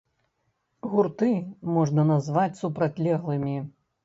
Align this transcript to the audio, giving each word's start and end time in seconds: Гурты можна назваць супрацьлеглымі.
Гурты 0.93 1.29
можна 1.75 2.07
назваць 2.13 2.47
супрацьлеглымі. 2.63 3.55